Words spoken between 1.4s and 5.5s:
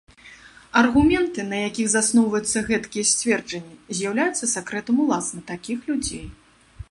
на якіх засноўваюцца гэткія сцверджанні, з'яўляюцца сакрэтам уласна